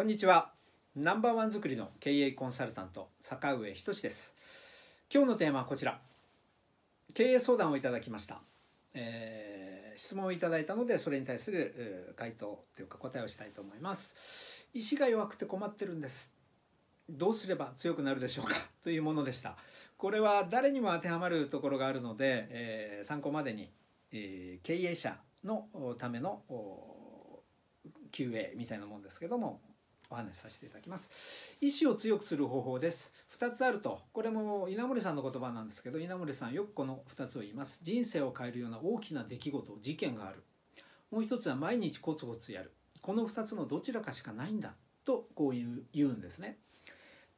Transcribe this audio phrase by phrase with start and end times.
[0.00, 0.50] こんにちは。
[0.96, 4.34] ナンバーワン作りの経営コンサルタント坂上仁です。
[5.12, 6.00] 今日のテーマはこちら。
[7.12, 8.40] 経営相談をいただきました、
[8.94, 14.14] えー、質問をいただいたのでそれに対する回答というか答えをしたいと思います。
[14.72, 16.32] 意志が弱くて困ってるんです。
[17.10, 18.54] どうすれば強くなるでしょうか？
[18.82, 19.58] というものでした。
[19.98, 23.68] これは誰にも当てはまるところがあるので、えー、参考までに、
[24.12, 26.40] えー、経営者のための
[28.12, 29.60] QA みたいなもんですけども
[30.10, 31.10] お話しさせていただきます。
[31.60, 33.12] 意志を強くする方法です。
[33.38, 34.00] 2つあると。
[34.12, 37.80] これも稲森さんの言葉なんですけど稲森さんよくこの2つを言います。
[37.82, 40.42] 人生を変えるような大きな出来事事件がある。
[41.10, 42.72] もう一つは毎日コツコツやる。
[43.00, 44.74] この2つのどちらかしかないんだ。
[45.04, 46.58] とこういう言うんですね。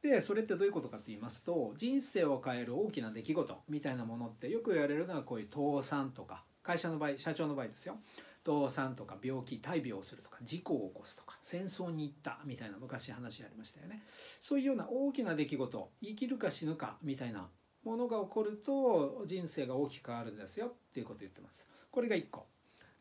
[0.01, 7.97] でそれってどういうことかと言いますと人生を変える大きな出来事みたいなものってよく言われるのはこういう倒産とか会社の場合社長の場合ですよ。
[8.45, 14.03] 倒産とか病気大病をするとか事故を起こすとか戦争に行ったみたいな昔話ありましたよね。
[14.39, 17.47] そういうような大きな出来事生きるか死ぬかみたいな
[17.83, 21.69] ものが起こると人生が大きく変わるんですよっていうことを言ってます。
[21.89, 22.45] これが1個。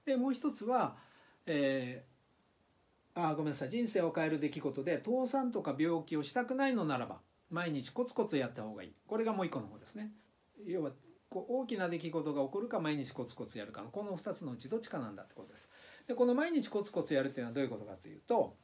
[0.04, 0.96] でもう一つは、
[1.46, 3.70] えー、あごめんなさい。
[3.70, 8.92] 人生を変える出来事で倒産とか病気をしたくないのならば毎日コツコツやった方がいい。
[9.06, 10.12] これがもう一個の方ですね。
[10.66, 10.92] 要は
[11.33, 15.70] こう大きな出来事が起こるか毎日コツコツやるかのこの2つのうちどっちかなんだってことです。
[16.06, 18.55] でこの毎日コツコツやるっていうのはどういうことかというと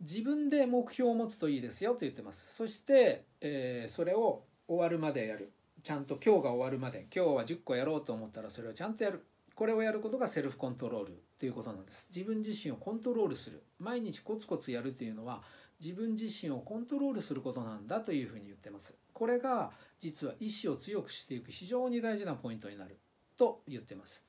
[0.00, 2.54] 自分で目標を持つといいですよと言ってます。
[2.54, 5.52] そして、えー、それを終わるまでやる。
[5.82, 9.24] ちゃんと今日が終わるまで今日は10個やろうと思ったらそれをちゃんとやる。
[9.54, 12.08] これをやることがセルフコントロールということなんです。
[12.14, 13.62] 自分自身をコントロールする。
[13.78, 15.42] 毎日コツコツやるというのは
[15.80, 18.96] 自分自身をコントロールすることなんだというふうに言ってます。
[19.12, 22.98] これが実は意志を強くしていく非常に大事なポイントになる
[23.36, 24.24] と言ってます。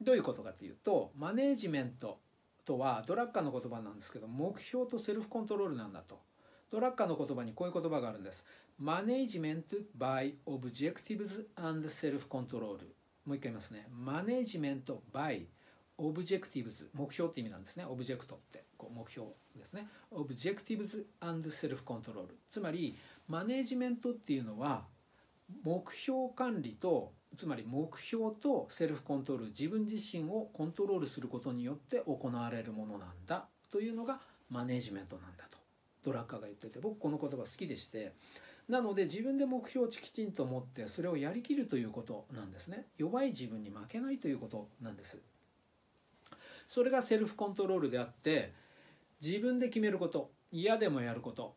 [0.00, 2.18] どういうことかというとマネージメント
[2.64, 6.20] とはドラッカーの言葉なんですけど目標とセルフコントロールなんだと。
[6.70, 8.44] ドラッカーの言葉にこういう言葉があるんです。
[8.78, 12.78] management by objectives and self control
[13.24, 13.86] もう一回言いますね。
[13.90, 15.46] マネージメント by
[15.96, 19.88] オブジェクティブズ目標って意味なんですね object ってこう目標ですね。
[20.10, 21.06] objectives
[21.50, 22.94] self control つまり
[23.28, 24.84] マネジメントっていうのは
[25.62, 33.46] 目標管理とつまり目標とセルフコントロール自分自身をコントロールすることによって行われるものなんだ。
[33.70, 35.58] というのがマネジメントなんだと。
[36.04, 38.12] ドラッカーが言ってて僕この言葉好きでして。
[38.68, 42.86] なので自分で目標をきちんと持ってそれをやりきるということなんですね。
[42.96, 45.18] 弱い自分に負けないということなんです。
[46.66, 48.52] それがセルフコントロールであって
[49.24, 51.54] 自分で決めること嫌でもやること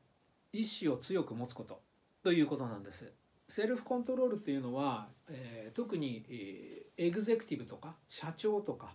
[0.54, 1.82] 意志を強く持つこと
[2.24, 3.12] ということなんです。
[3.50, 8.94] セルフコントロールというのは、えー、特に、えー、エグゼクティブとか社長とか、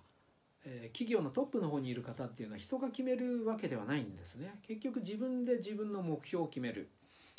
[0.65, 4.55] えー、企業のトップの方にいる方っていうのは人が決めるわけではないんですね。
[4.67, 6.89] 結局自分で自分の目標を決める。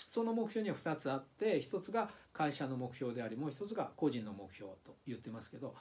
[0.07, 5.73] その目標には2つあって1つが会社の目標でありもう1つが個人の目標と言ってますけど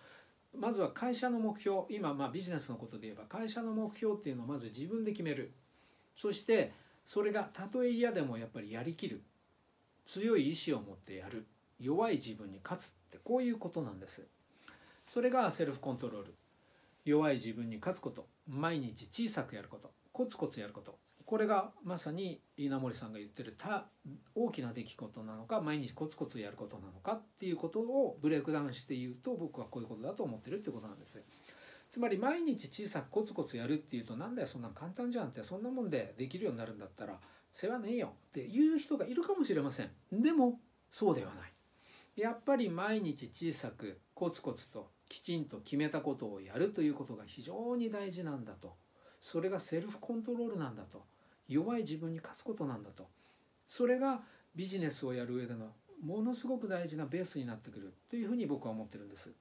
[0.59, 5.53] まずは会社の目標今まあビジネスのことで言えば会社の目標っていうのをまず自分で決める。
[6.15, 6.73] そして
[7.05, 9.23] それがたとえ嫌でもやっぱりやりきる。
[10.05, 11.47] 強い意志を持ってやる。
[11.81, 14.27] 弱い自分に勝つってこういうことなんです。
[15.07, 16.35] それがセルフコントロール。
[17.05, 18.27] 弱い自分に勝つこと。
[18.49, 19.91] 毎日小さくやること。
[20.13, 20.99] コツコツやること。
[21.33, 23.57] これがまさに稲森さんが言ってる
[24.35, 31.23] 大きな出来事なのか毎日コツコツやることなのかっていうことをブレイクダウンして言うと僕はこういうことだと思ってるってことなんです。
[31.91, 37.19] つまり毎日小さくコツコツやるっていうとなんだよそんな簡単じゃんってそんなもんでできるようになるんだったら
[37.51, 39.91] 世話ねえよっていう人がいるかもしれません。
[40.13, 40.61] でも
[40.91, 41.53] そうではない。
[42.15, 48.75] やっぱり毎日小さくコツコツときちんと決めたことをやるということが非常に大事なんだと。
[49.23, 51.11] それがセルフコントロールなんだと。
[51.53, 53.09] 弱い自分に勝つことなんだと。
[53.67, 54.23] それが
[54.55, 59.33] ビジネスをやる上でのものすごく大事なベースになってくるというふうに僕は思ってるんです。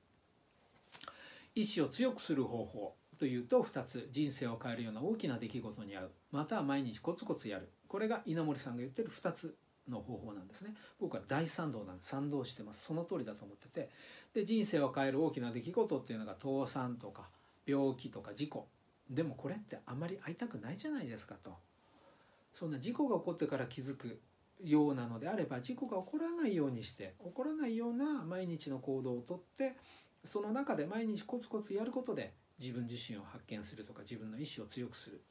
[1.55, 6.11] 意志を強くする方法というと2つ人生を変えるような大きな出来事に遭う。
[6.31, 7.69] または毎日コツコツやる。
[7.87, 9.55] これが稲森さんが言ってる2つ
[9.89, 10.73] の方法なんですね。
[10.99, 12.85] 僕は大賛同なんで賛同してます。
[12.85, 13.89] その通りだと思ってて。
[14.33, 17.29] で人生を変える大きな出来事っていうのが倒産とか
[17.65, 18.67] 病気とか事故。
[19.09, 21.57] でもこれってあんまり会いたくないじゃないですかと。
[22.53, 24.19] そんな事故が起こってから気づく
[24.63, 29.75] ようなのであれば事故が起こらないようにして起こらないような毎日の行動をとって
[30.25, 35.21] その中で毎日コツコツやることで自分自身を発見するとか自分の意志を強くする。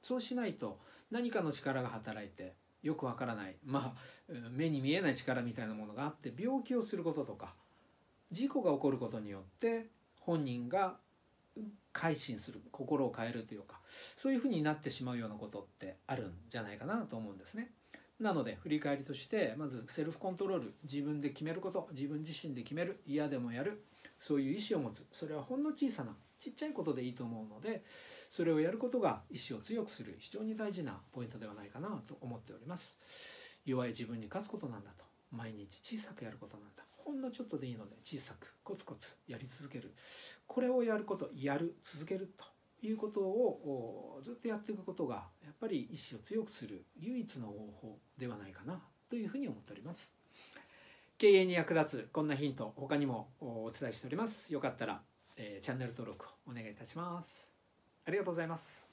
[0.00, 0.78] そうしないと
[1.10, 7.54] 何かの力が働いてよくわからないまあ目に見えない力みたいなものがあって病気をすることとか
[8.30, 9.88] 事故が起こることによって
[10.20, 10.96] 本人が
[11.92, 13.80] 改心する心を変えるというか
[14.16, 17.72] そういうふうになってしまうようなことってあるんじゃないかなと思うんですね。
[18.20, 23.82] なので振り返りとしてまずセルフコントロール自分で決めること自分自身で決める嫌でもやる
[24.18, 25.06] そういう意思を持つ。
[25.10, 27.82] それはほんの小さなちっちゃいことでいいと思うので
[28.28, 32.96] それをやることが意志を強くする非常に大事なポイントではないかなと思っております。
[33.64, 35.04] 弱い自分に勝つことなんだと。
[35.30, 36.89] 毎日小さくやることなんだ。
[37.10, 39.92] ほんのちょっとでいいので小さくコツコツやり続ける。
[40.46, 42.44] これをやることやる続けると
[42.86, 47.52] いうことをずっとやっていくことがやっぱり意志を強くする唯一の方
[47.82, 50.14] 法ではないかなというふうに思っております。
[51.18, 54.52] 経営に役立つこんなヒント他にもお伝えしております。
[54.52, 55.02] よかったら、
[55.36, 57.52] えー、チャンネル登録をお願いいたします。
[58.06, 58.89] ありがとうございます。